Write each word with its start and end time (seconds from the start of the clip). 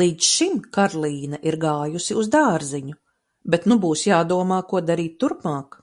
Līdz 0.00 0.26
šim 0.34 0.60
Karlīne 0.76 1.40
ir 1.52 1.56
gājusi 1.64 2.18
uz 2.20 2.30
dārziņu, 2.36 2.96
bet 3.54 3.68
nu 3.72 3.80
būs 3.86 4.06
jādomā, 4.10 4.60
ko 4.74 4.86
darīt 4.92 5.18
turpmāk. 5.24 5.78